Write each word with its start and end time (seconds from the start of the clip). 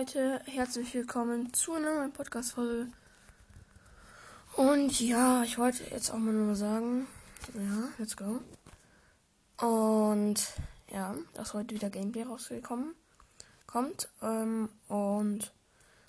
Leute, 0.00 0.40
herzlich 0.46 0.94
willkommen 0.94 1.52
zu 1.52 1.74
einer 1.74 1.94
neuen 1.96 2.12
Podcast-Folge. 2.12 2.86
Und 4.56 4.98
ja, 4.98 5.42
ich 5.42 5.58
wollte 5.58 5.84
jetzt 5.90 6.10
auch 6.10 6.16
mal 6.16 6.32
nur 6.32 6.54
sagen, 6.54 7.06
ja, 7.52 7.90
let's 7.98 8.16
go. 8.16 8.40
Und 9.62 10.36
ja, 10.90 11.14
dass 11.34 11.52
heute 11.52 11.74
wieder 11.74 11.90
Gameplay 11.90 12.22
rausgekommen 12.22 12.94
kommt. 13.66 14.08
Ähm, 14.22 14.70
und 14.88 15.52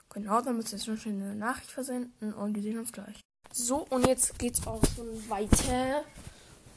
genau, 0.09 0.39
dann 0.39 0.55
müsst 0.55 0.71
ihr 0.71 0.79
jetzt 0.79 1.01
schon 1.03 1.21
eine 1.21 1.35
Nachricht 1.35 1.69
versenden 1.69 2.33
und 2.33 2.55
wir 2.55 2.63
sehen 2.63 2.79
uns 2.79 2.93
gleich. 2.93 3.19
So, 3.51 3.85
und 3.89 4.07
jetzt 4.07 4.39
geht's 4.39 4.65
auch 4.65 4.81
schon 4.95 5.29
weiter. 5.29 6.05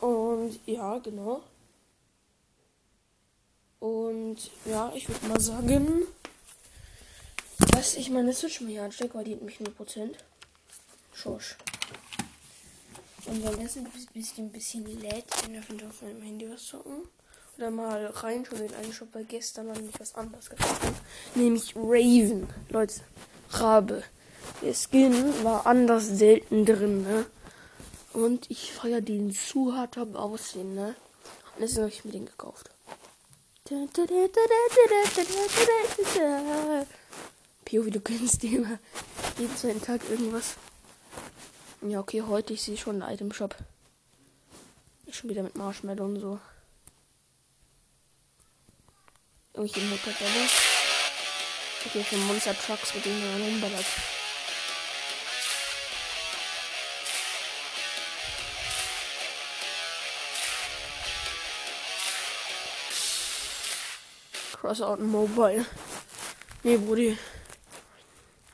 Und 0.01 0.59
ja, 0.67 0.99
genau. 0.99 1.45
Und 3.79 4.51
ja, 4.65 4.91
ich 4.97 5.09
würde 5.09 5.29
mal 5.29 5.41
sagen, 5.41 6.09
dass 7.85 7.97
ich 7.97 8.09
meine 8.09 8.33
Switch 8.33 8.63
mir 8.63 8.71
hier 8.71 8.85
anstecke, 8.85 9.15
weil 9.15 9.25
die 9.25 9.35
hat 9.35 9.43
mich 9.43 9.59
0%. 9.59 10.15
Schosch. 11.13 11.55
Und 13.27 13.45
wenn 13.45 13.63
das 13.63 13.77
ein 13.77 13.87
bisschen, 14.15 14.47
ein 14.47 14.51
bisschen 14.51 14.87
lädt, 15.03 15.27
dürfen 15.47 15.79
wir 15.79 15.89
auf 15.89 16.01
meinem 16.01 16.23
Handy 16.23 16.51
was 16.51 16.67
zocken. 16.67 17.03
Oder 17.59 17.71
mal 17.71 18.07
reinschauen 18.07 18.65
in 18.65 18.75
einen 18.75 18.93
Shop, 18.93 19.09
weil 19.13 19.27
gestern 19.27 19.67
war 19.67 19.75
nämlich 19.75 20.01
was 20.01 20.15
anderes 20.15 20.49
gekauft. 20.49 20.81
Nämlich 21.35 21.77
Raven. 21.77 22.49
Leute, 22.71 23.03
Rabe. 23.51 24.03
Der 24.63 24.73
Skin 24.73 25.45
war 25.45 25.67
anders 25.67 26.07
selten 26.07 26.65
drin, 26.65 27.03
ne? 27.03 27.27
Und 28.15 28.51
ich 28.51 28.73
feiere 28.73 29.03
den 29.03 29.31
zu 29.31 29.77
hart 29.77 29.99
am 29.99 30.17
Aussehen, 30.17 30.75
ne? 30.75 30.97
Und 31.55 31.61
deswegen 31.61 31.83
habe 31.83 31.93
ich 31.93 32.05
mir 32.07 32.13
den 32.13 32.27
gekauft. 32.27 32.71
Pio, 37.75 37.85
wie 37.87 37.91
du 37.91 38.01
kennst 38.01 38.45
die 38.45 38.55
immer 38.55 38.79
jeden 39.37 39.57
zweiten 39.57 39.83
Tag 39.83 40.01
irgendwas. 40.09 40.55
Ja, 41.83 41.99
okay, 41.99 42.23
heute 42.23 42.53
ich 42.53 42.63
sehe 42.63 42.77
schon 42.77 43.03
einen 43.03 43.13
Item 43.13 43.33
Shop. 43.33 43.57
Schon 45.11 45.29
wieder 45.29 45.43
mit 45.43 45.57
Marshmallow 45.57 46.05
und 46.05 46.21
so. 46.21 46.39
Irgendwie 49.55 49.81
Mutterstelle. 49.81 50.31
Okay, 51.87 52.05
für 52.05 52.17
Monster 52.17 52.57
Trucks, 52.57 52.95
mit 52.95 53.07
denen 53.07 53.21
man 53.21 53.43
rumballert. 53.43 53.87
Crossout 64.53 65.03
Mobile. 65.03 65.67
Nee, 66.63 66.77
Brudi. 66.77 67.19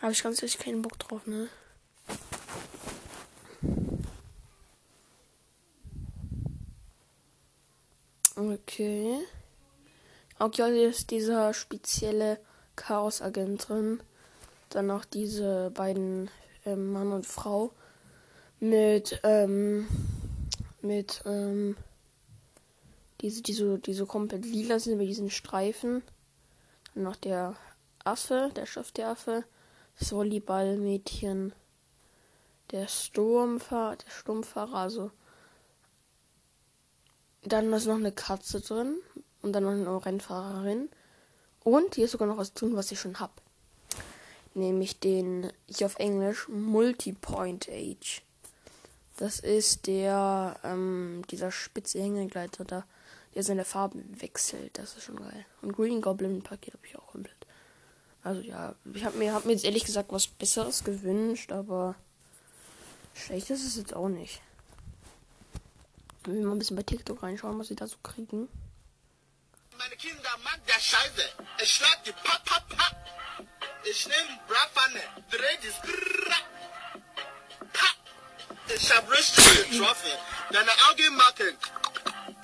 Habe 0.01 0.13
ich 0.13 0.23
ganz 0.23 0.43
ehrlich 0.43 0.59
keinen 0.59 0.83
Bock 0.83 0.99
drauf, 0.99 1.27
ne? 1.27 1.49
Okay. 8.37 9.19
Okay, 10.39 10.87
ist 10.87 11.11
dieser 11.11 11.53
spezielle 11.53 12.41
Chaos-Agent 12.77 13.69
drin. 13.69 14.03
Dann 14.71 14.87
noch 14.87 15.05
diese 15.05 15.71
beiden 15.75 16.31
ähm, 16.65 16.93
Mann 16.93 17.13
und 17.13 17.27
Frau 17.27 17.73
mit 18.59 19.21
ähm, 19.23 19.87
mit 20.83 21.23
ähm, 21.27 21.77
diese, 23.21 23.43
die 23.43 23.53
so, 23.53 23.77
die 23.77 23.93
so 23.93 24.07
komplett 24.07 24.45
lila 24.45 24.79
sind 24.79 24.99
mit 24.99 25.09
diesen 25.09 25.31
Streifen. 25.31 26.03
Dann 26.95 27.05
noch 27.05 27.17
der 27.17 27.57
Affe, 28.05 28.51
der 28.57 28.67
Chef 28.67 28.93
der 28.93 29.09
Affe. 29.09 29.45
Das 30.01 30.11
Volleyballmädchen. 30.13 31.53
Der 32.73 32.89
Sturmfahrer, 32.89 33.97
der 33.97 34.11
Sturmfahrer, 34.11 34.75
also. 34.75 35.13
Dann 37.43 37.73
ist 37.73 37.87
noch 37.87 37.95
eine 37.95 38.11
Katze 38.11 38.61
drin. 38.61 38.97
Und 39.43 39.53
dann 39.53 39.63
noch 39.63 39.71
eine 39.71 40.05
Rennfahrerin. 40.05 40.89
Und 41.63 41.95
hier 41.95 42.07
ist 42.07 42.11
sogar 42.11 42.27
noch 42.27 42.37
was 42.37 42.53
drin, 42.53 42.75
was 42.75 42.91
ich 42.91 42.99
schon 42.99 43.21
hab. 43.21 43.41
Nämlich 44.55 44.99
den, 44.99 45.53
hier 45.69 45.87
auf 45.87 45.99
Englisch, 46.01 46.49
Multipoint 46.49 47.69
Age. 47.69 48.23
Das 49.17 49.39
ist 49.39 49.87
der, 49.87 50.59
ähm, 50.65 51.23
dieser 51.31 51.53
spitze 51.53 52.01
Hängegleiter 52.01 52.65
da 52.65 52.85
der 53.35 53.43
seine 53.43 53.65
Farben 53.65 54.21
wechselt. 54.21 54.79
Das 54.79 54.97
ist 54.97 55.05
schon 55.05 55.17
geil. 55.17 55.47
Und 55.63 55.73
Green 55.73 56.01
Goblin 56.01 56.43
Paket 56.43 56.75
habe 56.75 56.87
ich 56.87 56.99
auch 56.99 57.07
komplett. 57.09 57.40
Also 58.23 58.43
ja, 58.43 58.75
ich 58.93 59.05
habe 59.05 59.17
mir, 59.17 59.33
hab 59.33 59.45
mir 59.45 59.53
jetzt 59.53 59.65
ehrlich 59.65 59.85
gesagt 59.85 60.13
was 60.13 60.27
Besseres 60.27 60.85
gewünscht, 60.85 61.53
aber 61.53 61.95
schlecht 63.15 63.49
ist 63.51 63.65
es 63.65 63.77
jetzt 63.77 63.95
auch 63.95 64.09
nicht. 64.09 64.41
Wenn 66.25 66.35
wir 66.37 66.47
mal 66.47 66.53
ein 66.53 66.59
bisschen 66.59 66.77
bei 66.77 66.83
TikTok 66.83 67.23
reinschauen, 67.23 67.59
was 67.59 67.69
sie 67.69 67.77
da 67.77 67.87
so 67.87 67.97
kriegen. 68.03 68.49
Meine 69.79 69.97
Kinder 69.97 70.31
mag 70.45 70.61
der 70.67 70.79
Scheiße. 70.79 71.23
Ich 71.63 71.71
schlag 71.71 72.05
die 72.05 72.13
Pap, 72.13 72.45
Pap, 72.45 72.69
Pap. 72.69 72.97
Ich 73.85 74.07
nehme 74.07 74.39
Bratpfanne, 74.47 75.01
dreh 75.31 75.57
die. 75.63 75.73
Pap. 77.73 77.97
Ich 78.77 78.95
hab 78.95 79.11
richtig 79.11 79.71
getroffen. 79.71 80.11
Deine 80.53 80.71
Augen 80.91 81.17
machen. 81.17 81.57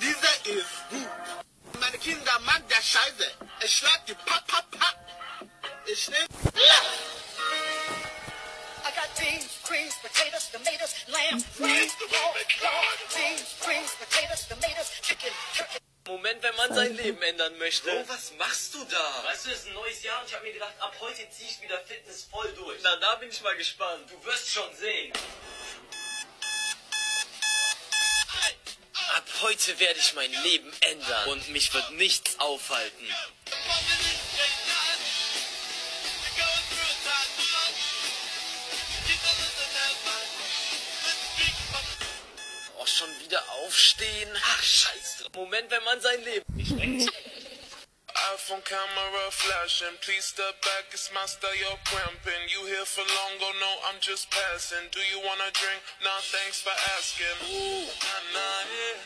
Dieser 0.00 0.56
ist 0.56 0.88
gut. 0.88 1.80
Meine 1.80 1.98
Kinder 1.98 2.38
mag 2.46 2.66
der 2.70 2.80
Scheiße. 2.80 3.30
Ich 3.62 3.72
schlag 3.72 4.06
die 4.06 4.14
Pap, 4.14 4.46
Pap, 4.46 4.70
Pap. 4.70 5.05
Ich 5.88 6.08
nehm... 6.08 6.26
I 8.84 8.90
got 8.94 9.08
beans, 9.18 9.60
creams, 9.62 9.94
potatoes, 10.02 10.50
tomatoes, 10.50 10.94
lamb, 11.06 11.44
rice, 11.60 11.94
pork, 12.10 12.48
beans, 13.14 13.54
creams, 13.60 13.92
potatoes, 13.94 14.48
tomatoes, 14.48 14.90
chicken, 15.02 15.30
turkey. 15.54 15.78
Moment, 16.08 16.42
wenn 16.42 16.56
man 16.56 16.74
sein 16.74 16.94
Leben 16.96 17.22
ändern 17.22 17.56
möchte. 17.58 17.90
Bro, 17.90 18.08
was 18.08 18.32
machst 18.38 18.74
du 18.74 18.84
da? 18.84 19.24
Weißt 19.24 19.46
du, 19.46 19.50
es 19.50 19.58
ist 19.58 19.66
ein 19.66 19.74
neues 19.74 20.02
Jahr 20.02 20.20
und 20.20 20.28
ich 20.28 20.34
habe 20.34 20.44
mir 20.44 20.52
gedacht, 20.52 20.74
ab 20.80 20.94
heute 21.00 21.28
ziehe 21.30 21.48
ich 21.50 21.60
wieder 21.60 21.78
Fitness 21.80 22.26
voll 22.30 22.52
durch. 22.54 22.78
Na, 22.82 22.96
da 22.96 23.14
bin 23.16 23.28
ich 23.28 23.40
mal 23.42 23.56
gespannt. 23.56 24.10
Du 24.10 24.24
wirst 24.24 24.50
schon 24.50 24.74
sehen. 24.76 25.12
Ab 29.14 29.24
heute 29.42 29.78
werde 29.78 29.98
ich 30.00 30.14
mein 30.14 30.32
Leben 30.42 30.72
ändern 30.80 31.28
und 31.28 31.48
mich 31.50 31.72
wird 31.74 31.92
nichts 31.92 32.38
aufhalten. 32.38 33.08
Oh, 42.86 42.88
schon 42.88 43.20
wieder 43.24 43.42
aufstehen? 43.64 44.30
Ach, 44.36 44.62
scheiße. 44.62 45.26
Moment, 45.34 45.70
wenn 45.70 45.82
man 45.82 46.00
sein 46.00 46.22
Leben 46.22 46.44
beschränkt. 46.54 47.10
iPhone 48.34 48.62
camera 48.62 49.30
flashing. 49.30 49.98
Please 50.00 50.24
step 50.24 50.54
back, 50.62 50.86
it's 50.92 51.10
my 51.12 51.26
style, 51.26 51.50
you're 51.58 51.78
cramping. 51.84 52.46
You 52.46 52.64
here 52.66 52.86
for 52.86 53.02
long, 53.02 53.34
oh 53.42 53.52
no, 53.58 53.72
I'm 53.90 53.98
just 54.00 54.30
passing. 54.30 54.86
Do 54.94 55.00
you 55.10 55.18
wanna 55.18 55.50
drink? 55.50 55.82
Nah, 56.02 56.22
thanks 56.30 56.62
for 56.62 56.74
asking. 56.96 57.36
Ooh, 57.50 57.90
nah, 57.90 58.22
nah, 58.38 58.62
yeah. 58.70 59.02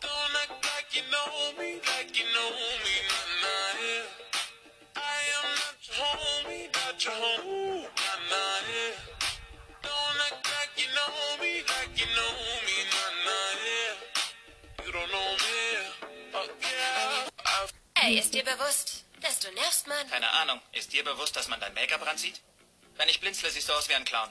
Don't 0.00 0.34
act 0.42 0.62
like 0.62 0.88
you 0.94 1.02
know 1.10 1.58
me, 1.58 1.82
like 1.98 2.14
you 2.14 2.24
know 2.30 2.31
Hey, 18.12 18.18
ist 18.18 18.34
dir 18.34 18.44
bewusst, 18.44 19.04
dass 19.22 19.38
du 19.38 19.50
nervst, 19.52 19.86
Mann? 19.86 20.10
Keine 20.10 20.30
Ahnung. 20.32 20.60
Ist 20.72 20.92
dir 20.92 21.02
bewusst, 21.02 21.34
dass 21.34 21.48
man 21.48 21.58
dein 21.60 21.72
Make-up 21.72 22.04
ranzieht? 22.04 22.42
Wenn 22.98 23.08
ich 23.08 23.18
blinzle, 23.20 23.50
siehst 23.50 23.70
du 23.70 23.72
aus 23.72 23.88
wie 23.88 23.94
ein 23.94 24.04
Clown. 24.04 24.30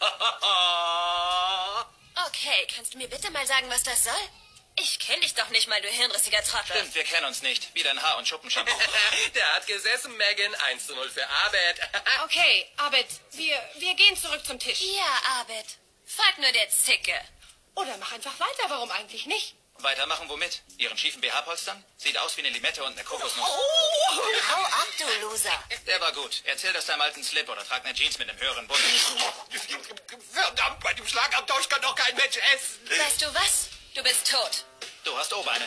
Okay, 2.26 2.66
kannst 2.74 2.92
du 2.92 2.98
mir 2.98 3.08
bitte 3.08 3.30
mal 3.30 3.46
sagen, 3.46 3.70
was 3.70 3.82
das 3.84 4.04
soll? 4.04 4.28
Ich 4.76 4.98
kenne 4.98 5.20
dich 5.20 5.34
doch 5.34 5.48
nicht 5.50 5.68
mal, 5.68 5.80
du 5.80 5.88
hirnrissiger 5.88 6.42
Trottel. 6.42 6.76
Stimmt, 6.76 6.94
wir 6.94 7.04
kennen 7.04 7.26
uns 7.26 7.42
nicht. 7.42 7.72
Wie 7.74 7.82
dein 7.82 8.00
Haar- 8.02 8.18
und 8.18 8.26
Schuppenshampoo. 8.28 8.72
Der 9.34 9.52
hat 9.54 9.66
gesessen, 9.66 10.14
Megan. 10.16 10.54
1 10.54 10.86
zu 10.86 10.94
0 10.94 11.10
für 11.10 11.26
Arbeit. 11.28 11.80
Okay, 12.24 12.66
Abed, 12.76 13.06
wir, 13.32 13.70
wir 13.78 13.94
gehen 13.94 14.16
zurück 14.16 14.44
zum 14.44 14.58
Tisch. 14.58 14.80
Ja, 14.80 15.40
Abed. 15.40 15.66
Frag 16.04 16.38
nur 16.38 16.52
der 16.52 16.68
Zicke. 16.68 17.14
Oder 17.76 17.96
mach 17.98 18.12
einfach 18.12 18.38
weiter, 18.40 18.68
warum 18.68 18.90
eigentlich 18.90 19.26
nicht? 19.26 19.54
Weitermachen 19.82 20.28
womit? 20.28 20.62
Ihren 20.78 20.96
schiefen 20.96 21.20
BH-Polstern? 21.20 21.84
Sieht 21.96 22.18
aus 22.18 22.36
wie 22.36 22.40
eine 22.40 22.50
Limette 22.50 22.82
und 22.84 22.92
eine 22.92 23.04
Kokosnuss. 23.04 23.48
Hau 23.48 24.62
ab, 24.62 24.86
du 24.98 25.04
Loser. 25.22 25.64
Der 25.86 26.00
war 26.00 26.12
gut. 26.12 26.42
Erzähl 26.44 26.72
das 26.72 26.86
deinem 26.86 27.00
alten 27.02 27.22
Slip 27.22 27.48
oder 27.48 27.64
trag 27.64 27.84
eine 27.84 27.94
Jeans 27.94 28.18
mit 28.18 28.28
einem 28.28 28.38
höheren 28.40 28.66
Bund. 28.66 28.80
Verdammt, 30.32 30.80
bei 30.80 30.94
dem 30.94 31.06
Schlagabtausch 31.06 31.68
kann 31.68 31.82
doch 31.82 31.94
kein 31.94 32.14
Mensch 32.16 32.36
essen. 32.54 32.88
Weißt 32.88 33.22
du 33.22 33.34
was? 33.34 33.68
Du 33.94 34.02
bist 34.02 34.30
tot. 34.30 34.64
Du 35.04 35.16
hast 35.16 35.32
O-Beine. 35.32 35.66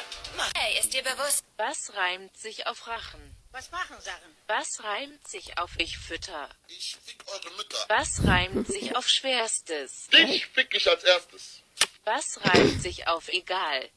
Hey, 0.55 0.77
ist 0.79 0.93
dir 0.93 1.03
bewusst? 1.03 1.43
Was 1.57 1.93
reimt 1.95 2.37
sich 2.37 2.67
auf 2.67 2.87
Rachen? 2.87 3.35
Was 3.51 3.69
machen 3.71 3.99
Sachen? 4.01 4.35
Was 4.47 4.83
reimt 4.83 5.27
sich 5.27 5.57
auf 5.57 5.71
ich 5.77 5.97
fütter? 5.97 6.49
Ich 6.67 6.97
fick 7.05 7.23
eure 7.27 7.51
Mütter. 7.51 7.85
Was 7.87 8.25
reimt 8.25 8.67
sich 8.67 8.95
auf 8.95 9.07
schwerstes? 9.07 10.07
Dich 10.07 10.47
fick 10.47 10.73
ich 10.73 10.89
als 10.89 11.03
erstes. 11.03 11.62
Was 12.05 12.37
reimt 12.43 12.81
sich 12.81 13.07
auf 13.07 13.29
egal? 13.29 13.89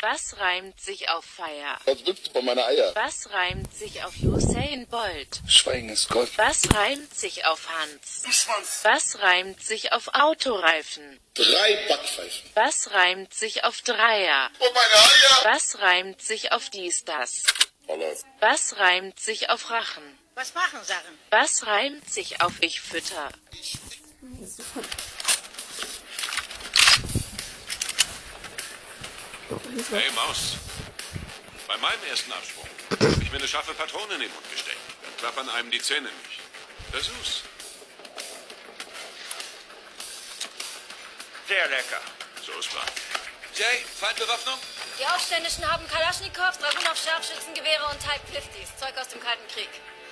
Was 0.00 0.38
reimt 0.38 0.80
sich 0.80 1.08
auf 1.08 1.24
Feier? 1.24 1.78
Was 1.84 2.44
meiner 2.44 2.64
Eier? 2.66 2.94
Reimt 3.30 3.74
sich 3.74 4.04
auf 4.04 4.14
Usain 4.22 4.86
Bolt? 4.86 5.40
Schweigen 5.48 5.88
ist 5.88 6.08
Gold. 6.08 6.30
Was 6.38 6.72
reimt 6.72 7.12
sich 7.12 7.46
auf 7.46 7.68
Hans? 7.68 8.22
Schwanz. 8.30 8.80
Was 8.84 9.18
reimt 9.18 9.60
sich 9.60 9.92
auf 9.92 10.08
Autoreifen? 10.14 11.18
Drei 11.34 11.84
Backpfeifen. 11.88 12.50
Was 12.54 12.92
reimt 12.92 13.34
sich 13.34 13.64
auf 13.64 13.82
Dreier? 13.82 14.50
Und 14.60 14.72
meine 14.72 14.94
Eier. 14.94 15.52
Was 15.52 15.80
reimt 15.80 16.22
sich 16.22 16.52
auf 16.52 16.70
dies, 16.70 17.04
das? 17.04 17.42
Was 18.38 18.78
reimt 18.78 19.18
sich 19.18 19.50
auf 19.50 19.70
Rachen? 19.70 20.18
Was 20.36 20.54
machen 20.54 20.78
Sachen? 20.84 21.18
Was 21.30 21.66
reimt 21.66 22.08
sich 22.08 22.40
auf 22.40 22.52
ich 22.60 22.80
fütter? 22.80 23.30
Hey 29.70 30.10
Maus, 30.16 30.56
bei 31.68 31.76
meinem 31.76 32.02
ersten 32.10 32.32
Absprung 32.32 32.66
habe 32.90 33.22
ich 33.22 33.30
mir 33.30 33.38
eine 33.38 33.46
scharfe 33.46 33.72
Patrone 33.72 34.14
in 34.14 34.20
den 34.20 34.32
Mund 34.32 34.50
gesteckt. 34.50 34.80
Dann 35.00 35.16
klappern 35.16 35.48
einem 35.48 35.70
die 35.70 35.80
Zähne 35.80 36.08
nicht. 36.10 36.40
Versuch's. 36.90 37.42
Sehr 41.46 41.68
lecker. 41.68 42.00
So 42.44 42.50
ist 42.58 42.70
klar. 42.70 42.84
Jay, 43.54 43.84
Feindbewaffnung? 44.00 44.58
Die 44.98 45.06
Aufständischen 45.06 45.70
haben 45.70 45.86
Kalaschnikows, 45.86 46.58
Dragunov-Scharfschützengewehre 46.58 47.84
und 47.90 48.00
Type 48.00 48.26
50s. 48.34 48.76
Zeug 48.76 48.98
aus 48.98 49.06
dem 49.06 49.20
Kalten 49.20 49.46
Krieg. 49.54 49.70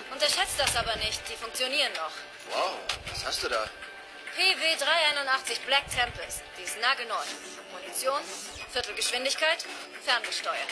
Unterschätzt 0.09 0.57
das 0.57 0.73
aber 0.77 0.95
nicht. 0.97 1.19
Die 1.29 1.35
funktionieren 1.35 1.91
noch. 1.93 2.11
Wow, 2.55 2.77
was 3.11 3.25
hast 3.25 3.43
du 3.43 3.49
da? 3.49 3.69
PW 4.37 4.75
381 4.79 5.59
Black 5.67 5.83
Tempest. 5.91 6.43
Die 6.57 6.63
ist 6.63 6.79
nagelneu. 6.79 7.25
Munition, 7.73 8.21
Viertelgeschwindigkeit, 8.71 9.65
ferngesteuert. 10.05 10.69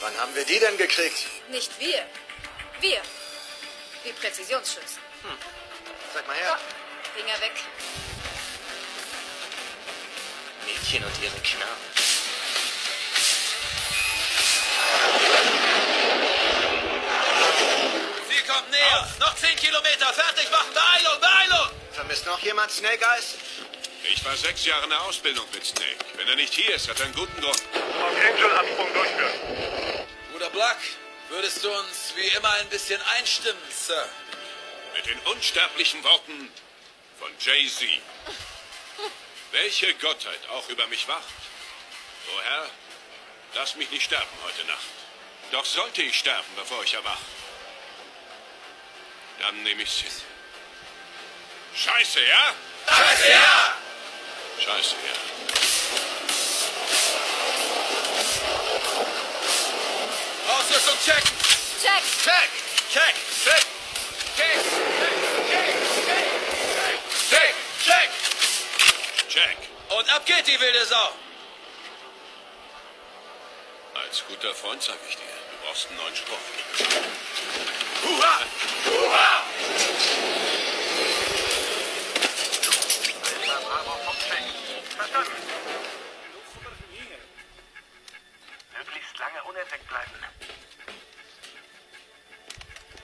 Wann 0.00 0.14
haben 0.18 0.34
wir 0.34 0.44
die 0.44 0.58
denn 0.58 0.76
gekriegt? 0.76 1.26
Nicht 1.48 1.78
wir. 1.80 2.04
Wir. 2.80 3.00
Die 4.04 4.12
Präzisionsschützen. 4.12 4.98
Sag 6.12 6.26
mal 6.26 6.36
her. 6.36 6.58
Finger 7.14 7.40
weg. 7.40 7.52
Mädchen 10.66 11.04
und 11.04 11.22
ihre 11.22 11.38
Knaben. 11.40 11.86
Sie 18.28 18.52
kommt 18.52 18.70
näher. 18.70 19.08
Noch 19.18 19.34
10 19.36 19.56
Kilometer. 19.56 20.12
Fertig 20.12 20.50
machen. 20.50 20.74
Beeilung, 20.74 21.20
Beeilung. 21.20 21.70
Vermisst 21.92 22.26
noch 22.26 22.38
jemand 22.40 22.70
Snake 22.70 23.02
Eyes? 23.02 23.34
Ich 24.12 24.24
war 24.24 24.36
sechs 24.36 24.64
Jahre 24.64 24.84
in 24.84 24.90
der 24.90 25.02
Ausbildung 25.02 25.46
mit 25.52 25.64
Snake. 25.64 26.04
Wenn 26.14 26.28
er 26.28 26.36
nicht 26.36 26.54
hier 26.54 26.74
ist, 26.74 26.88
hat 26.88 26.98
er 27.00 27.06
einen 27.06 27.14
guten 27.14 27.40
Grund. 27.40 27.62
Bruder 30.32 30.50
Black, 30.50 30.78
würdest 31.28 31.64
du 31.64 31.70
uns 31.70 32.12
wie 32.14 32.28
immer 32.36 32.50
ein 32.52 32.68
bisschen 32.68 33.00
einstimmen, 33.18 33.62
Sir? 33.70 34.08
Mit 34.94 35.06
den 35.06 35.18
unsterblichen 35.20 36.02
Worten 36.04 36.50
von 37.18 37.30
Jay-Z. 37.40 37.88
Welche 39.52 39.94
Gottheit 39.94 40.40
auch 40.50 40.68
über 40.68 40.86
mich 40.88 41.06
wacht. 41.08 41.22
O 42.34 42.40
Herr, 42.42 42.70
lass 43.54 43.76
mich 43.76 43.90
nicht 43.90 44.04
sterben 44.04 44.26
heute 44.44 44.64
Nacht. 44.66 44.86
Doch 45.52 45.64
sollte 45.64 46.02
ich 46.02 46.18
sterben, 46.18 46.48
bevor 46.56 46.82
ich 46.82 46.94
erwach, 46.94 47.20
dann 49.40 49.62
nehme 49.62 49.82
ich's 49.82 49.98
hin. 49.98 50.10
Scheiße, 51.74 52.20
ja? 52.24 52.54
Scheiße, 52.88 53.30
ja! 53.30 53.76
Scheiße, 54.58 54.96
ja. 55.06 55.12
Ausrüstung 60.52 60.96
checken. 61.04 61.30
Check. 61.82 62.02
Check. 62.24 62.50
Check. 62.92 63.14
Check. 63.44 63.64
Check. 64.36 64.54
Check. 67.30 67.54
Check. 67.84 68.10
Check. 69.28 69.56
Und 69.90 70.10
ab 70.10 70.24
geht 70.26 70.46
die 70.46 70.58
wilde 70.58 70.86
Sau. 70.86 71.12
Als 73.94 74.24
guter 74.28 74.54
Freund 74.54 74.82
sag 74.82 74.96
ich 75.08 75.16
dir, 75.16 75.22
du 75.22 75.66
brauchst 75.66 75.88
einen 75.88 75.96
neuen 75.98 76.16
Spruch. 76.16 76.38
Hurra! 78.02 78.40
Hurra! 78.84 79.42
Möglichst 89.56 89.90
lange 89.90 90.04
bleiben. 90.04 90.12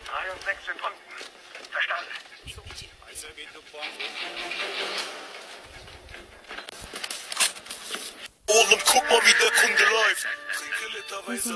Drei 0.05 0.29
oh, 0.29 0.33
und 0.33 0.43
sechs 0.43 0.67
sind 0.67 0.83
unten. 0.83 1.71
Verstanden. 1.71 2.13
Ohren, 8.49 8.83
guck 8.85 9.09
mal, 9.09 9.21
wie 9.25 9.33
der 9.33 9.51
Kunde 9.51 9.85
läuft. 9.85 10.27
Trinke 10.53 10.87
literweise. 10.95 11.55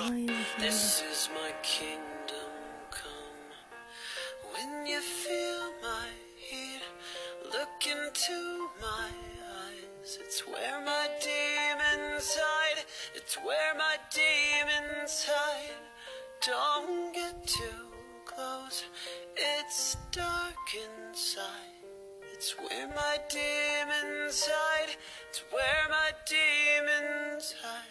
This 0.59 1.03
is 1.03 1.29
my 1.35 1.53
kingdom 1.63 2.55
come. 2.91 3.53
When 4.53 4.87
you 4.87 5.01
feel 5.03 5.73
my 5.83 6.09
heat, 6.37 6.81
look 7.53 7.85
into 7.85 8.71
my 8.81 9.11
eyes. 9.45 10.19
It's 10.21 10.41
where 10.47 10.81
my 10.81 11.09
demons 11.21 12.35
hide. 12.35 12.85
It's 13.15 13.37
where 13.37 13.75
my 13.75 13.99
demons 14.11 14.15
hide. 14.17 14.46
Don't 16.47 17.13
get 17.13 17.45
too 17.45 17.65
close. 18.25 18.85
It's 19.37 19.97
dark 20.13 20.55
inside. 21.11 21.43
It's 22.33 22.53
where 22.53 22.87
my 22.87 23.19
demons 23.29 24.47
hide. 24.47 24.97
It's 25.29 25.43
where 25.51 25.89
my 25.91 26.13
demons 26.29 27.53
hide. 27.61 27.83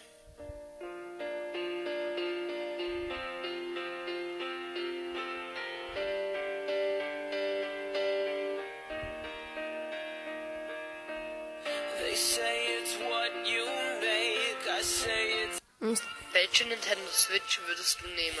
They 12.00 12.14
say 12.14 12.64
it's 12.78 12.96
what 12.96 13.32
you 13.46 13.66
make. 14.00 14.66
I 14.66 14.80
say 14.80 15.26
it's. 15.44 15.60
Mm. 15.82 16.15
Welche 16.36 16.66
Nintendo 16.66 17.08
Switch 17.10 17.60
würdest 17.66 17.98
du 18.02 18.08
nehmen? 18.08 18.36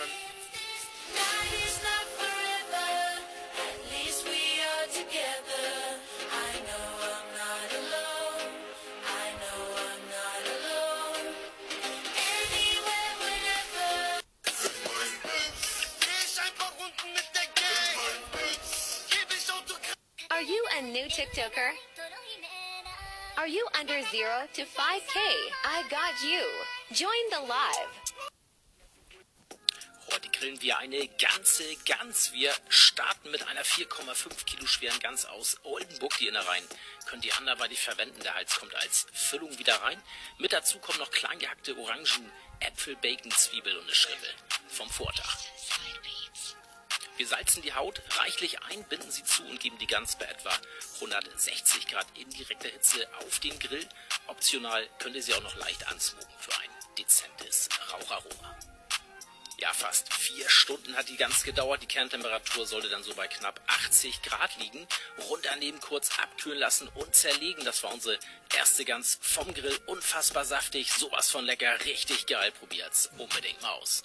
Are 20.28 20.42
you 20.42 20.66
a 20.76 20.82
new 20.82 21.06
TikToker? 21.06 21.72
Are 23.38 23.48
you 23.48 23.66
under 23.80 24.02
0 24.02 24.48
to 24.52 24.62
5K? 24.66 25.16
I 25.64 25.82
got 25.88 26.22
you. 26.22 26.75
Join 26.90 27.10
the 27.30 27.48
live. 27.48 28.14
Heute 30.12 30.28
grillen 30.28 30.62
wir 30.62 30.78
eine 30.78 31.08
ganze 31.08 31.64
Gans. 31.84 32.32
Wir 32.32 32.54
starten 32.68 33.32
mit 33.32 33.42
einer 33.48 33.64
4,5 33.64 34.44
Kilo 34.44 34.66
schweren 34.68 35.00
Gans 35.00 35.24
aus 35.24 35.58
Oldenburg. 35.64 36.16
Die 36.18 36.28
Innereien 36.28 36.62
könnt 37.06 37.24
ihr 37.24 37.36
anderweitig 37.38 37.80
verwenden. 37.80 38.20
Der 38.22 38.34
Hals 38.34 38.54
kommt 38.54 38.72
als 38.76 39.08
Füllung 39.12 39.58
wieder 39.58 39.82
rein. 39.82 40.00
Mit 40.38 40.52
dazu 40.52 40.78
kommen 40.78 41.00
noch 41.00 41.10
klein 41.10 41.40
gehackte 41.40 41.76
Orangen, 41.76 42.30
Äpfel, 42.60 42.94
Bacon, 42.94 43.32
Zwiebel 43.32 43.76
und 43.76 43.82
eine 43.82 43.94
Schribbel 43.94 44.32
vom 44.68 44.88
Vortag. 44.88 45.38
Wir 47.16 47.26
salzen 47.26 47.62
die 47.62 47.74
Haut 47.74 48.00
reichlich 48.10 48.62
ein, 48.62 48.84
binden 48.84 49.10
sie 49.10 49.24
zu 49.24 49.42
und 49.46 49.58
geben 49.58 49.78
die 49.78 49.88
Gans 49.88 50.16
bei 50.16 50.26
etwa 50.26 50.56
160 51.00 51.88
Grad 51.88 52.06
indirekter 52.16 52.68
Hitze 52.68 53.08
auf 53.18 53.40
den 53.40 53.58
Grill. 53.58 53.88
Optional 54.28 54.88
könnt 55.00 55.16
ihr 55.16 55.22
sie 55.22 55.34
auch 55.34 55.42
noch 55.42 55.56
leicht 55.56 55.84
ansmoken 55.88 56.34
für 56.38 56.56
ein 56.58 56.75
dezentes 56.98 57.68
Raucharoma. 57.92 58.56
Ja, 59.58 59.72
fast 59.72 60.12
vier 60.12 60.48
Stunden 60.50 60.96
hat 60.96 61.08
die 61.08 61.16
Gans 61.16 61.42
gedauert. 61.42 61.80
Die 61.80 61.86
Kerntemperatur 61.86 62.66
sollte 62.66 62.90
dann 62.90 63.02
so 63.02 63.14
bei 63.14 63.26
knapp 63.26 63.58
80 63.66 64.20
Grad 64.20 64.54
liegen. 64.58 64.86
Rund 65.30 65.46
daneben 65.46 65.80
kurz 65.80 66.18
abkühlen 66.18 66.58
lassen 66.58 66.88
und 66.94 67.14
zerlegen. 67.14 67.64
Das 67.64 67.82
war 67.82 67.92
unsere 67.92 68.18
erste 68.54 68.84
Gans 68.84 69.18
vom 69.22 69.54
Grill. 69.54 69.78
Unfassbar 69.86 70.44
saftig, 70.44 70.92
sowas 70.92 71.30
von 71.30 71.46
lecker, 71.46 71.84
richtig 71.86 72.26
geil. 72.26 72.52
Probiert's 72.52 73.08
unbedingt 73.16 73.62
mal 73.62 73.70
aus. 73.70 74.02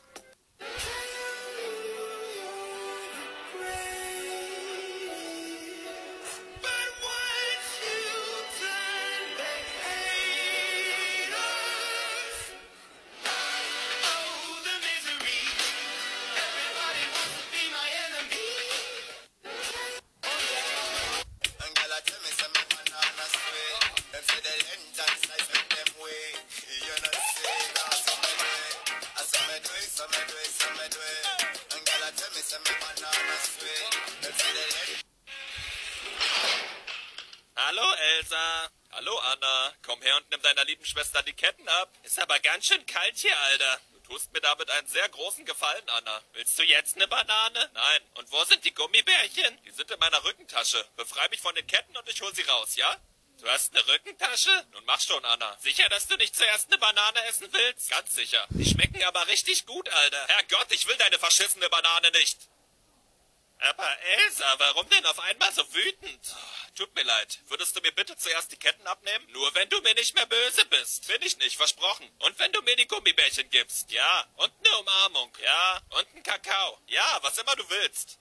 Hallo 37.56 37.94
Elsa. 38.18 38.70
Hallo 38.92 39.18
Anna. 39.20 39.74
Komm 39.86 40.02
her 40.02 40.18
und 40.18 40.30
nimm 40.30 40.42
deiner 40.42 40.66
lieben 40.66 40.84
Schwester 40.84 41.24
die 41.24 41.32
Ketten 41.32 41.66
ab. 41.70 41.94
Ist 42.04 42.22
aber 42.22 42.38
ganz 42.40 42.66
schön 42.66 42.86
kalt 42.86 43.16
hier, 43.16 43.40
Alter. 43.40 43.80
Du 43.94 44.00
tust 44.02 44.34
mir 44.34 44.42
damit 44.42 44.70
einen 44.70 44.88
sehr 44.88 45.08
großen 45.08 45.46
Gefallen, 45.46 45.88
Anna. 45.92 46.22
Willst 46.34 46.60
du 46.60 46.64
jetzt 46.64 46.98
eine 46.98 47.08
Banane? 47.08 47.70
Nein. 47.74 48.02
Und 48.16 48.30
wo 48.34 48.44
sind 48.44 48.66
die 48.66 48.74
Gummibärchen? 48.74 49.58
Die 49.64 49.72
sind 49.72 49.90
in 49.90 50.00
meiner 50.00 50.22
Rückentasche. 50.26 50.86
Befrei 50.98 51.30
mich 51.30 51.40
von 51.40 51.56
den 51.56 51.68
Ketten 51.68 51.96
und 51.96 52.10
ich 52.10 52.22
hol 52.22 52.36
sie 52.36 52.42
raus, 52.42 52.76
ja? 52.76 52.98
Du 53.42 53.50
hast 53.50 53.76
eine 53.76 53.88
Rückentasche? 53.88 54.68
Nun 54.72 54.86
mach 54.86 55.02
schon, 55.02 55.26
Anna. 55.26 55.58
Sicher, 55.60 55.90
dass 55.90 56.08
du 56.08 56.16
nicht 56.18 56.36
zuerst 56.36 56.68
eine 56.68 56.78
Banane 56.78 57.26
essen 57.26 57.52
willst? 57.52 57.90
Ganz 57.90 58.14
sicher. 58.14 58.46
Die 58.52 58.70
schmecken 58.70 59.04
aber 59.04 59.28
richtig 59.28 59.66
gut, 59.66 59.90
Alter. 59.90 60.28
Herrgott, 60.28 60.72
ich 60.72 60.86
will 60.88 60.96
deine 60.98 61.18
verschissene 61.18 61.68
Banane 61.70 62.12
nicht. 62.12 62.38
Aber 63.58 64.00
Elsa, 64.00 64.60
warum 64.60 64.88
denn 64.90 65.06
auf 65.08 65.20
einmal 65.20 65.52
so 65.54 65.74
wütend? 65.74 66.36
Tut 66.76 66.94
mir 66.94 67.02
leid. 67.02 67.40
Würdest 67.48 67.76
du 67.76 67.82
mir 67.82 67.92
bitte 67.92 68.16
zuerst 68.16 68.52
die 68.52 68.58
Ketten 68.58 68.86
abnehmen? 68.86 69.28
Nur 69.32 69.54
wenn 69.56 69.70
du 69.70 69.82
mir 69.82 69.96
nicht 69.96 70.14
mehr 70.14 70.28
böse 70.28 70.66
bist. 70.66 71.08
Bin 71.08 71.22
ich 71.24 71.38
nicht, 71.38 71.58
versprochen. 71.58 72.08
Und 72.20 72.38
wenn 72.38 72.52
du 72.52 72.62
mir 72.62 72.76
die 72.76 72.88
Gummibärchen 72.88 73.50
gibst. 73.50 73.90
Ja. 73.92 74.26
Und 74.36 74.54
eine 74.64 74.78
Umarmung. 74.78 75.36
Ja. 75.44 75.82
Und 75.90 76.08
einen 76.10 76.24
Kakao. 76.24 76.80
Ja, 76.88 77.20
was 77.24 77.40
immer 77.40 77.56
du 77.56 77.68
willst. 77.72 78.20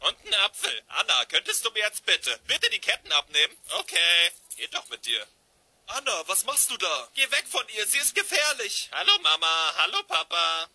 Und 0.00 0.18
einen 0.20 0.34
Apfel. 0.34 0.82
Anna, 0.88 1.24
könntest 1.26 1.64
du 1.64 1.70
mir 1.70 1.80
jetzt 1.80 2.04
bitte, 2.04 2.38
bitte 2.46 2.68
die 2.70 2.80
Ketten 2.80 3.10
abnehmen? 3.12 3.56
Okay. 3.70 4.32
Geht 4.56 4.74
doch 4.74 4.88
mit 4.88 5.04
dir. 5.04 5.26
Anna, 5.86 6.28
was 6.28 6.44
machst 6.44 6.70
du 6.70 6.76
da? 6.76 7.08
Geh 7.14 7.30
weg 7.30 7.44
von 7.48 7.66
ihr, 7.76 7.86
sie 7.86 7.98
ist 7.98 8.14
gefährlich. 8.14 8.88
Hallo 8.92 9.18
Mama, 9.20 9.74
hallo 9.76 10.02
Papa. 10.04 10.68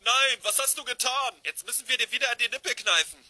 Nein, 0.00 0.38
was 0.42 0.58
hast 0.58 0.78
du 0.78 0.84
getan? 0.84 1.40
Jetzt 1.44 1.66
müssen 1.66 1.86
wir 1.88 1.98
dir 1.98 2.10
wieder 2.10 2.30
an 2.30 2.38
die 2.38 2.48
Nippel 2.48 2.74
kneifen. 2.74 3.24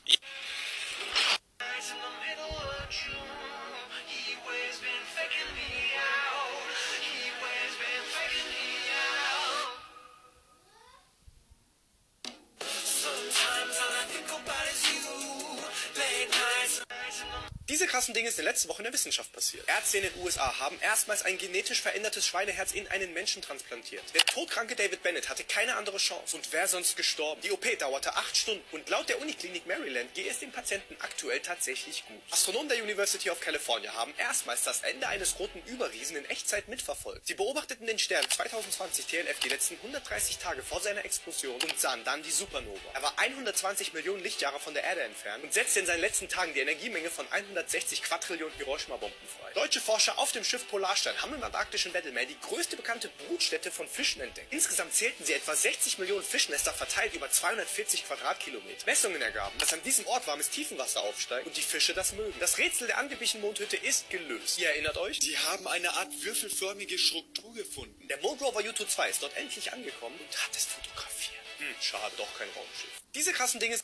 Diese 17.69 17.89
krassen 17.89 18.15
Dinge 18.15 18.31
sind 18.31 18.45
letzte 18.45 18.69
Woche 18.69 18.79
in 18.79 18.85
der 18.85 18.93
Wissenschaft 18.93 19.33
passiert. 19.33 19.69
Ärzte 19.69 19.99
in 19.99 20.05
den 20.05 20.23
USA 20.23 20.61
haben 20.61 20.79
erstmals 20.83 21.23
ein 21.23 21.37
genetisch 21.37 21.83
verändertes 21.83 22.25
Schweineherz 22.25 22.71
in 22.71 22.87
einen 22.87 23.13
Menschen 23.13 23.43
transplantiert. 23.43 24.05
Der 24.15 24.25
todkranke 24.25 24.77
David 24.77 25.03
Bennett 25.03 25.29
hatte 25.29 25.43
keine 25.43 25.75
andere 25.75 25.97
Chance 25.97 26.37
und 26.37 26.53
wäre 26.53 26.69
sonst 26.69 26.97
gestorben. 26.97 27.41
Die 27.41 27.51
OP 27.51 27.67
dauerte 27.81 28.15
acht 28.15 28.37
Stunden 28.37 28.63
und 28.71 28.89
laut 28.89 29.09
der 29.09 29.21
Uniklinik 29.21 29.67
Maryland 29.67 30.15
geht 30.15 30.31
es 30.31 30.39
dem 30.39 30.53
Patienten 30.53 30.97
aktuell 31.01 31.41
tatsächlich 31.41 32.05
gut. 32.07 32.23
Astronomen 32.31 32.69
der 32.69 32.81
University 32.81 33.31
of 33.31 33.41
California 33.41 33.93
haben 33.95 34.15
erstmals 34.17 34.63
das 34.63 34.83
Ende 34.83 35.09
eines 35.09 35.37
roten 35.41 35.61
Überriesen 35.67 36.17
in 36.17 36.25
Echtzeit 36.27 36.69
mitverfolgt. 36.69 37.27
Sie 37.27 37.35
beobachteten 37.35 37.89
den 37.89 37.99
Stern 37.99 38.25
2020 38.31 39.07
TLF 39.07 39.41
die 39.41 39.49
letzten 39.49 39.75
130 39.75 40.39
Tage 40.39 40.63
vor 40.63 40.81
seiner 40.81 41.05
Explosion 41.05 41.61
und 41.61 41.81
sahen 41.81 42.05
dann 42.05 42.23
die 42.23 42.31
Supernova. 42.31 42.79
Er 42.95 43.03
war 43.03 43.19
120 43.19 43.93
Millionen 43.93 44.23
Lichtjahre 44.23 44.61
von 44.61 44.73
der 44.73 44.85
Erde 44.85 45.01
entfernt 45.01 45.43
und 45.43 45.53
setzte 45.53 45.81
in 45.81 45.87
seinen 45.87 46.01
letzten 46.01 46.29
Tagen 46.29 46.55
die 46.55 46.61
Energiemenge 46.61 47.11
von 47.11 47.27
160 47.57 48.03
Quadrillionen 48.03 48.55
Hiroshima-Bomben 48.59 49.17
frei. 49.39 49.53
Deutsche 49.55 49.81
Forscher 49.81 50.19
auf 50.19 50.33
dem 50.33 50.45
Schiff 50.45 50.69
Polarstern 50.69 51.21
haben 51.23 51.33
im 51.35 51.43
antarktischen 51.43 51.95
Weddellmeer 51.95 52.27
die 52.27 52.39
größte 52.41 52.77
bekannte 52.77 53.09
Brutstätte 53.27 53.71
von 53.71 53.89
Fischen 53.89 54.21
entdeckt. 54.21 54.53
Insgesamt 54.53 54.93
zählten 54.93 55.25
sie 55.25 55.33
etwa 55.33 55.57
60 55.57 55.99
Millionen 55.99 56.23
Fischnester 56.23 56.73
verteilt 56.75 57.15
über 57.15 57.31
240 57.31 58.07
Quadratkilometer. 58.07 58.85
Messungen 58.85 59.23
ergaben, 59.23 59.57
dass 59.59 59.73
an 59.73 59.83
diesem 59.83 60.07
Ort 60.07 60.27
warmes 60.27 60.51
Tiefenwasser 60.51 61.01
aufsteigt 61.01 61.47
und 61.47 61.57
die 61.57 61.63
Fische 61.63 61.95
das 61.95 62.13
mögen. 62.13 62.39
Das 62.41 62.59
Rätsel 62.59 62.89
der 62.89 62.99
angeblichen 62.99 63.41
Mondhütte 63.41 63.77
ist 63.77 64.11
gelöst. 64.11 64.59
Ihr 64.59 64.69
erinnert 64.69 64.99
euch? 64.99 65.19
Die 65.21 65.39
haben 65.39 65.67
eine 65.67 65.95
Art 65.95 66.13
würfelförmige 66.23 66.99
Struktur 66.99 67.55
gefunden. 67.55 68.07
Der 68.09 68.19
Mondrover 68.19 68.63
Yuto 68.63 68.85
2 68.85 69.09
ist 69.09 69.23
dort 69.23 69.37
endlich 69.37 69.73
angekommen 69.73 70.19
und 70.19 70.45
hat 70.45 70.55
es 70.55 70.67
fotografiert. 70.67 71.41
Hm, 71.59 71.75
schade, 71.81 72.13
doch 72.19 72.39
kein 72.39 72.49
Raumschiff. 72.51 72.91
Diese 73.15 73.33
krassen 73.33 73.61
Dinge 73.61 73.79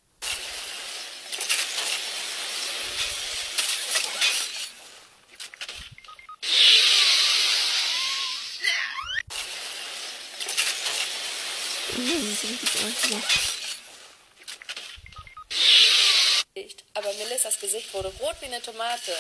Aber 16.95 17.13
Melissas 17.15 17.59
Gesicht 17.59 17.93
wurde 17.95 18.09
rot 18.21 18.37
wie 18.41 18.47
eine 18.47 18.61
Tomate. 18.61 19.17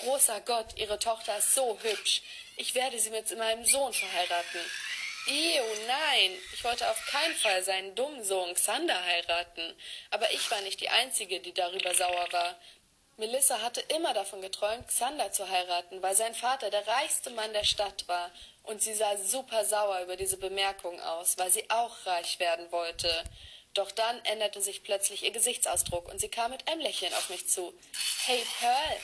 Großer 0.00 0.40
Gott, 0.40 0.76
ihre 0.76 0.98
Tochter 0.98 1.38
ist 1.38 1.54
so 1.54 1.78
hübsch. 1.82 2.22
Ich 2.56 2.74
werde 2.74 2.98
sie 2.98 3.10
mit 3.10 3.36
meinem 3.36 3.64
Sohn 3.64 3.92
verheiraten. 3.92 4.60
Ew, 5.26 5.64
nein. 5.86 6.38
Ich 6.52 6.62
wollte 6.62 6.88
auf 6.90 7.06
keinen 7.06 7.34
Fall 7.34 7.62
seinen 7.62 7.94
dummen 7.94 8.22
Sohn 8.22 8.54
Xander 8.54 9.02
heiraten. 9.04 9.74
Aber 10.10 10.30
ich 10.32 10.50
war 10.50 10.60
nicht 10.60 10.80
die 10.80 10.90
Einzige, 10.90 11.40
die 11.40 11.54
darüber 11.54 11.94
sauer 11.94 12.28
war. 12.32 12.58
Melissa 13.16 13.62
hatte 13.62 13.80
immer 13.80 14.12
davon 14.12 14.42
geträumt, 14.42 14.88
Xander 14.88 15.30
zu 15.32 15.48
heiraten, 15.48 16.02
weil 16.02 16.16
sein 16.16 16.34
Vater 16.34 16.68
der 16.70 16.86
reichste 16.86 17.30
Mann 17.30 17.52
der 17.52 17.64
Stadt 17.64 18.06
war. 18.08 18.30
Und 18.64 18.82
sie 18.82 18.94
sah 18.94 19.16
super 19.18 19.64
sauer 19.64 20.00
über 20.00 20.16
diese 20.16 20.38
Bemerkung 20.38 20.98
aus, 21.00 21.36
weil 21.38 21.52
sie 21.52 21.68
auch 21.70 21.94
reich 22.06 22.40
werden 22.40 22.72
wollte. 22.72 23.24
Doch 23.74 23.90
dann 23.90 24.24
änderte 24.24 24.60
sich 24.62 24.82
plötzlich 24.82 25.22
ihr 25.22 25.32
Gesichtsausdruck 25.32 26.08
und 26.08 26.18
sie 26.18 26.28
kam 26.28 26.50
mit 26.50 26.66
einem 26.66 26.80
Lächeln 26.80 27.12
auf 27.14 27.28
mich 27.28 27.46
zu. 27.48 27.74
Hey 28.24 28.42
Pearl, 28.58 28.96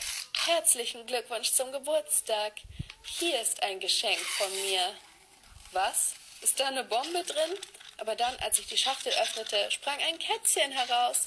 herzlichen 0.46 1.04
Glückwunsch 1.06 1.52
zum 1.52 1.72
Geburtstag. 1.72 2.54
Hier 3.18 3.40
ist 3.40 3.62
ein 3.62 3.80
Geschenk 3.80 4.18
von 4.18 4.50
mir. 4.62 4.94
Was? 5.72 6.14
Ist 6.40 6.58
da 6.58 6.68
eine 6.68 6.84
Bombe 6.84 7.22
drin? 7.24 7.58
Aber 7.98 8.16
dann, 8.16 8.34
als 8.36 8.58
ich 8.58 8.66
die 8.66 8.78
Schachtel 8.78 9.12
öffnete, 9.20 9.70
sprang 9.70 9.98
ein 9.98 10.18
Kätzchen 10.18 10.72
heraus. 10.72 11.26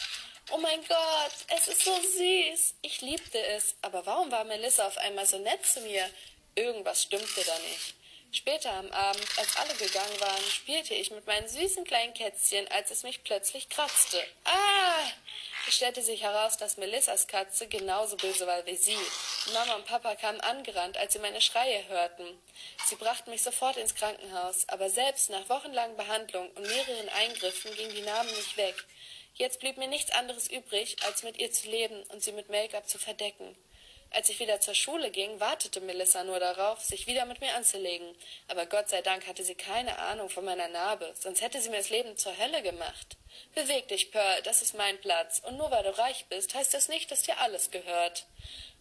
Oh 0.51 0.57
mein 0.57 0.83
Gott, 0.87 1.33
es 1.55 1.67
ist 1.67 1.83
so 1.85 1.95
süß. 1.95 2.75
Ich 2.81 3.01
liebte 3.01 3.39
es. 3.39 3.75
Aber 3.83 4.05
warum 4.07 4.31
war 4.31 4.43
Melissa 4.43 4.87
auf 4.87 4.97
einmal 4.97 5.27
so 5.27 5.37
nett 5.37 5.63
zu 5.65 5.81
mir? 5.81 6.09
Irgendwas 6.55 7.03
stimmte 7.03 7.43
da 7.45 7.59
nicht. 7.59 7.95
Später 8.35 8.73
am 8.73 8.91
Abend, 8.91 9.27
als 9.37 9.55
alle 9.57 9.75
gegangen 9.75 10.19
waren, 10.19 10.43
spielte 10.49 10.95
ich 10.95 11.11
mit 11.11 11.27
meinen 11.27 11.47
süßen 11.47 11.83
kleinen 11.83 12.15
Kätzchen, 12.15 12.67
als 12.69 12.89
es 12.89 13.03
mich 13.03 13.23
plötzlich 13.23 13.69
kratzte. 13.69 14.19
Ah! 14.43 15.07
Es 15.67 15.75
stellte 15.75 16.01
sich 16.01 16.23
heraus, 16.23 16.57
dass 16.57 16.77
Melissas 16.77 17.27
Katze 17.27 17.67
genauso 17.67 18.17
böse 18.17 18.47
war 18.47 18.65
wie 18.65 18.75
sie. 18.75 18.97
Mama 19.53 19.75
und 19.75 19.85
Papa 19.85 20.15
kamen 20.15 20.41
angerannt, 20.41 20.97
als 20.97 21.13
sie 21.13 21.19
meine 21.19 21.41
Schreie 21.41 21.87
hörten. 21.89 22.25
Sie 22.87 22.95
brachten 22.95 23.29
mich 23.29 23.43
sofort 23.43 23.77
ins 23.77 23.93
Krankenhaus, 23.93 24.67
aber 24.67 24.89
selbst 24.89 25.29
nach 25.29 25.47
wochenlangen 25.47 25.95
Behandlung 25.95 26.49
und 26.55 26.63
mehreren 26.63 27.09
Eingriffen 27.09 27.75
ging 27.75 27.93
die 27.93 28.01
Narben 28.01 28.31
nicht 28.31 28.57
weg. 28.57 28.83
Jetzt 29.35 29.59
blieb 29.59 29.77
mir 29.77 29.87
nichts 29.87 30.11
anderes 30.11 30.49
übrig, 30.49 30.97
als 31.05 31.21
mit 31.21 31.37
ihr 31.37 31.51
zu 31.51 31.69
leben 31.69 32.01
und 32.09 32.23
sie 32.23 32.31
mit 32.31 32.49
Make-up 32.49 32.89
zu 32.89 32.97
verdecken. 32.97 33.55
Als 34.13 34.29
ich 34.29 34.39
wieder 34.39 34.62
zur 34.62 34.75
Schule 34.75 35.10
ging, 35.10 35.39
wartete 35.39 35.82
Melissa 35.82 36.24
nur 36.24 36.39
darauf, 36.39 36.79
sich 36.79 37.08
wieder 37.08 37.25
mit 37.25 37.41
mir 37.41 37.55
anzulegen. 37.55 38.15
Aber 38.48 38.67
Gott 38.67 38.88
sei 38.88 39.01
Dank 39.01 39.25
hatte 39.25 39.43
sie 39.43 39.55
keine 39.55 39.98
Ahnung 39.98 40.29
von 40.29 40.46
meiner 40.46 40.67
Narbe, 40.67 41.15
sonst 41.20 41.41
hätte 41.41 41.60
sie 41.60 41.72
mir 41.72 41.77
das 41.77 41.89
Leben 41.89 42.15
zur 42.15 42.38
Hölle 42.38 42.62
gemacht. 42.62 43.17
Beweg 43.55 43.88
dich, 43.88 44.12
Pearl, 44.12 44.43
das 44.43 44.62
ist 44.62 44.75
mein 44.75 45.01
Platz. 45.01 45.41
Und 45.43 45.58
nur 45.58 45.72
weil 45.72 45.82
du 45.82 45.98
reich 45.98 46.25
bist, 46.29 46.53
heißt 46.53 46.75
das 46.75 46.89
nicht, 46.89 47.10
dass 47.10 47.24
dir 47.24 47.39
alles 47.39 47.72
gehört. 47.72 48.27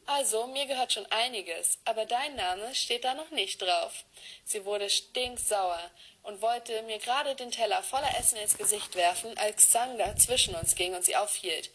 Also, 0.05 0.49
mir 0.49 0.67
gehört 0.67 0.93
schon 0.93 1.07
einiges, 1.07 1.79
aber 1.87 2.05
dein 2.05 2.37
Name 2.37 2.75
steht 2.75 3.05
da 3.05 3.15
noch 3.15 3.31
nicht 3.31 3.62
drauf. 3.62 4.05
Sie 4.45 4.67
wurde 4.67 4.91
stinksauer 4.91 5.81
und 6.25 6.43
wollte 6.43 6.83
mir 6.83 6.99
gerade 6.99 7.35
den 7.37 7.53
Teller 7.53 7.83
voller 7.83 8.19
Essen 8.19 8.37
ins 8.37 8.59
Gesicht 8.59 8.97
werfen, 8.97 9.39
als 9.39 9.69
Xanga 9.69 10.15
zwischen 10.17 10.55
uns 10.57 10.75
ging 10.75 10.95
und 10.95 11.07
sie 11.07 11.17
aufhielt. 11.17 11.71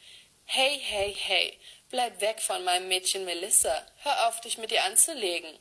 Hey, 0.46 0.80
hey, 0.82 1.14
hey, 1.14 1.60
bleib 1.89 2.22
weg 2.22 2.41
von 2.41 2.63
meinem 2.63 2.88
Mädchen 2.88 3.25
Melissa. 3.25 3.86
Hör 4.03 4.27
auf, 4.27 4.41
dich 4.41 4.58
mit 4.58 4.72
ihr 4.72 4.84
anzulegen. 4.84 5.58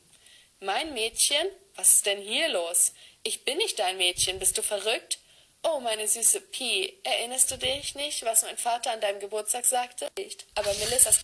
Mein 0.59 0.93
Mädchen? 0.93 1.47
Was 1.75 1.93
ist 1.93 2.05
denn 2.05 2.21
hier 2.21 2.47
los? 2.49 2.93
Ich 3.23 3.45
bin 3.45 3.57
nicht 3.57 3.77
dein 3.79 3.97
Mädchen. 3.97 4.39
Bist 4.39 4.57
du 4.57 4.61
verrückt? 4.61 5.19
Oh, 5.63 5.79
meine 5.79 6.07
süße 6.07 6.41
Pi, 6.41 6.99
erinnerst 7.03 7.51
du 7.51 7.57
dich 7.57 7.95
nicht, 7.95 8.23
was 8.23 8.43
mein 8.43 8.57
Vater 8.57 8.91
an 8.91 9.01
deinem 9.01 9.19
Geburtstag 9.19 9.65
sagte? 9.65 10.07
Nicht. 10.17 10.45
Aber 10.55 10.73
Melissas. 10.75 11.21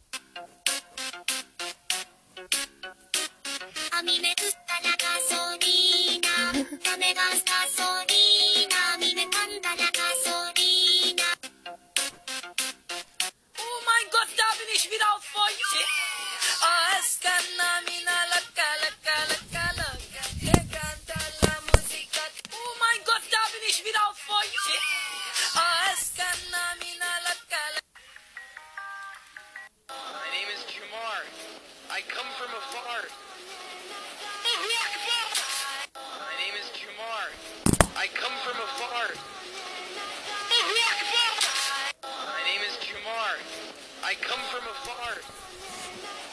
I 44.14 44.16
come 44.18 44.40
from 44.52 44.62
afar. 44.70 46.33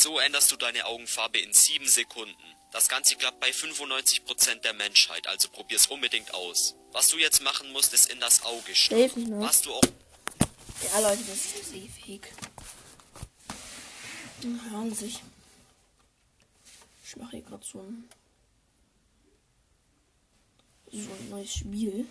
So 0.00 0.18
änderst 0.18 0.50
du 0.50 0.56
deine 0.56 0.86
Augenfarbe 0.86 1.40
in 1.40 1.52
sieben 1.52 1.86
Sekunden. 1.86 2.34
Das 2.72 2.88
Ganze 2.88 3.16
klappt 3.16 3.38
bei 3.38 3.50
95% 3.50 4.60
der 4.62 4.72
Menschheit, 4.72 5.26
also 5.26 5.50
probier's 5.50 5.88
unbedingt 5.88 6.32
aus. 6.32 6.74
Was 6.92 7.08
du 7.10 7.18
jetzt 7.18 7.42
machen 7.42 7.70
musst, 7.72 7.92
ist 7.92 8.10
in 8.10 8.18
das 8.18 8.42
Auge 8.42 8.74
schauen. 8.74 9.40
Was 9.42 9.60
du 9.60 9.74
auch 9.74 9.82
Ja, 10.90 11.00
Leute, 11.00 11.22
das 11.24 11.44
ist. 11.44 11.74
Hm, 14.40 14.70
Hören 14.70 14.94
sich. 14.94 15.20
Ich 17.04 17.16
mache 17.16 17.32
hier 17.32 17.42
gerade 17.42 17.66
so 17.66 17.80
ein. 17.82 18.08
So 20.90 21.10
ein 21.12 21.28
neues 21.28 21.52
Spiel. 21.52 22.06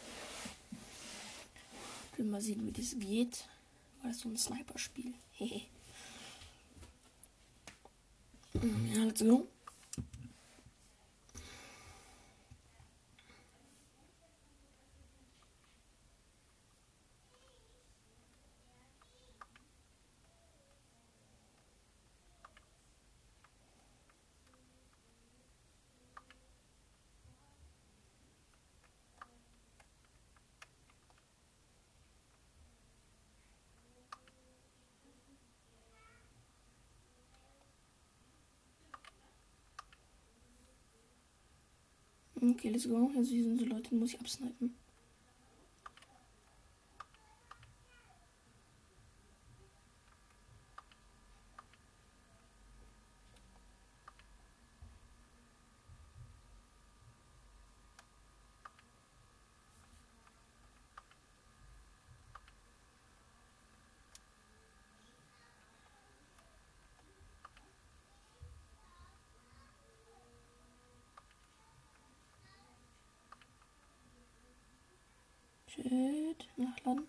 Ich 2.12 2.20
will 2.20 2.26
mal 2.28 2.40
sehen, 2.40 2.68
wie 2.68 2.72
das 2.72 3.00
geht. 3.00 3.46
War 4.04 4.12
das 4.12 4.20
so 4.20 4.30
ein 4.30 4.38
Sniper-Spiel? 4.38 5.16
Hehe. 5.32 5.62
Hm, 8.54 8.92
ja, 8.94 9.04
let's 9.04 9.22
go. 9.24 9.48
Okay, 42.42 42.70
let's 42.70 42.88
go. 42.88 43.12
Also 43.18 43.32
hier 43.32 43.44
sind 43.44 43.60
so 43.60 43.66
Leute, 43.66 43.90
die 43.90 43.96
muss 43.96 44.14
ich 44.14 44.20
absnipen. 44.20 44.76
Shit, 75.70 76.50
nachladen. 76.58 77.08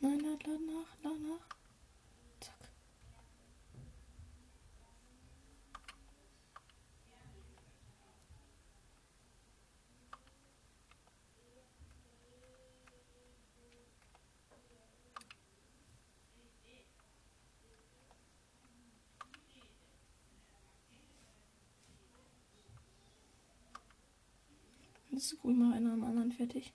Nein, 0.00 0.20
lad, 0.20 0.46
lad 0.46 0.60
nach, 0.66 1.63
Jetzt 25.14 25.36
ruhig 25.44 25.56
mal 25.56 25.72
einer 25.72 25.92
am 25.92 26.02
anderen 26.02 26.32
fertig. 26.32 26.72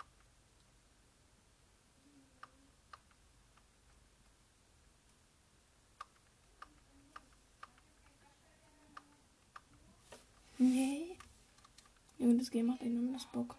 Nee. 10.58 11.18
Junge, 12.18 12.38
das 12.38 12.50
Game 12.50 12.68
macht 12.68 12.82
einen 12.82 13.08
anders 13.10 13.26
Bock. 13.26 13.58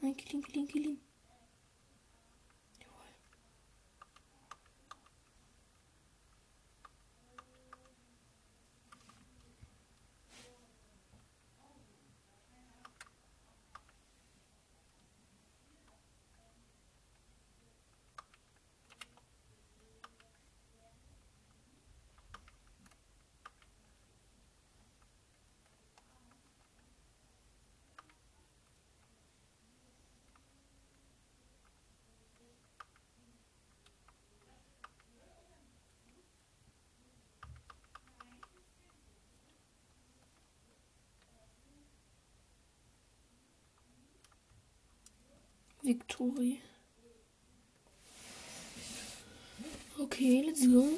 Nein, 0.00 0.16
kill 0.16 0.36
ihn, 0.36 0.68
Victory. 45.86 46.62
Okay, 50.00 50.42
let's 50.44 50.66
go. 50.66 50.88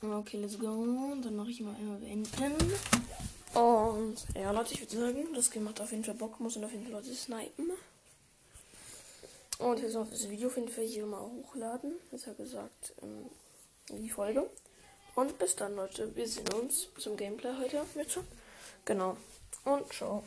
Okay, 0.00 0.36
let's 0.36 0.58
go. 0.58 1.16
Dann 1.22 1.34
mache 1.34 1.50
ich 1.50 1.60
mal 1.60 1.74
einmal 1.74 1.98
beenden. 1.98 2.72
Und 3.54 4.16
ja, 4.36 4.52
Leute, 4.52 4.74
ich 4.74 4.80
würde 4.80 4.96
sagen, 4.96 5.34
das 5.34 5.50
Game 5.50 5.64
macht 5.64 5.80
auf 5.80 5.90
jeden 5.90 6.04
Fall 6.04 6.14
Bock, 6.14 6.38
muss 6.38 6.56
und 6.56 6.64
auf 6.64 6.70
jeden 6.70 6.84
Fall 6.84 6.92
Leute 6.92 7.12
snipen. 7.12 7.72
Und 9.58 9.82
werde 9.82 9.98
auch 9.98 10.06
das 10.08 10.30
Video 10.30 10.48
auf 10.48 10.56
jeden 10.56 10.68
Fall 10.68 10.84
hier 10.84 11.04
mal 11.04 11.20
hochladen. 11.20 11.94
Besser 12.12 12.34
gesagt, 12.34 12.94
ähm, 13.02 13.26
die 13.98 14.08
Folge. 14.08 14.48
Und 15.16 15.36
bis 15.40 15.56
dann, 15.56 15.74
Leute. 15.74 16.14
Wir 16.14 16.28
sehen 16.28 16.52
uns 16.52 16.88
zum 16.96 17.16
Gameplay 17.16 17.50
heute. 17.58 17.84
Jetzt 17.96 18.12
schon. 18.12 18.24
Genau. 18.84 19.16
Und 19.64 19.92
ciao. 19.92 20.22